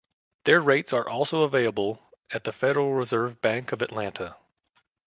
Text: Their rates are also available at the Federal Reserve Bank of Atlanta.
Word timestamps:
Their 0.45 0.61
rates 0.61 0.93
are 0.93 1.07
also 1.07 1.43
available 1.43 2.09
at 2.31 2.43
the 2.43 2.51
Federal 2.51 2.95
Reserve 2.95 3.39
Bank 3.39 3.71
of 3.71 3.83
Atlanta. 3.83 4.35